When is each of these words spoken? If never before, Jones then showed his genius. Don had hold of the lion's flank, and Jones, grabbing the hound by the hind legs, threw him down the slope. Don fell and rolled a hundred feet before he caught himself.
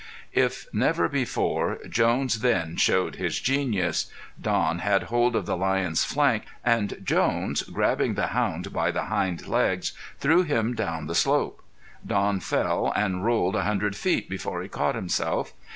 If 0.33 0.65
never 0.73 1.07
before, 1.07 1.77
Jones 1.87 2.39
then 2.39 2.75
showed 2.75 3.17
his 3.17 3.39
genius. 3.39 4.09
Don 4.41 4.79
had 4.79 5.03
hold 5.13 5.35
of 5.35 5.45
the 5.45 5.55
lion's 5.55 6.03
flank, 6.03 6.45
and 6.65 6.97
Jones, 7.03 7.61
grabbing 7.61 8.15
the 8.15 8.25
hound 8.33 8.73
by 8.73 8.89
the 8.89 9.03
hind 9.03 9.47
legs, 9.47 9.93
threw 10.17 10.41
him 10.41 10.73
down 10.73 11.05
the 11.05 11.13
slope. 11.13 11.61
Don 12.03 12.39
fell 12.39 12.91
and 12.95 13.23
rolled 13.23 13.55
a 13.55 13.61
hundred 13.61 13.95
feet 13.95 14.27
before 14.27 14.63
he 14.63 14.67
caught 14.67 14.95
himself. 14.95 15.53